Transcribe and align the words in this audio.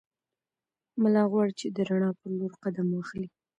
ملا 1.01 1.23
غواړي 1.31 1.53
چې 1.59 1.67
د 1.75 1.77
رڼا 1.89 2.11
په 2.19 2.25
لور 2.37 2.51
قدم 2.63 2.87
واخلي. 2.93 3.27